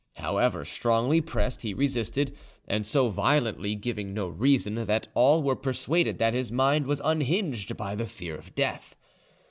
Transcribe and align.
However 0.15 0.65
strongly 0.65 1.21
pressed, 1.21 1.61
he 1.61 1.75
resisted, 1.75 2.35
and 2.67 2.83
so 2.87 3.09
violently, 3.09 3.75
giving 3.75 4.15
no 4.15 4.27
reason, 4.29 4.73
that 4.85 5.07
all 5.13 5.43
were 5.43 5.55
persuaded 5.55 6.17
that 6.17 6.33
his 6.33 6.51
mind 6.51 6.87
was 6.87 6.99
unhinged 7.03 7.77
by 7.77 7.93
the 7.93 8.07
fear 8.07 8.35
of 8.35 8.55
death. 8.55 8.95